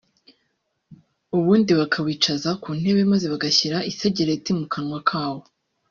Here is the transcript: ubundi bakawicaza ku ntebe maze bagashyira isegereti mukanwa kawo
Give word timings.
ubundi 1.37 1.71
bakawicaza 1.79 2.49
ku 2.61 2.69
ntebe 2.79 3.01
maze 3.11 3.25
bagashyira 3.33 3.77
isegereti 3.91 4.49
mukanwa 4.59 4.99
kawo 5.09 5.39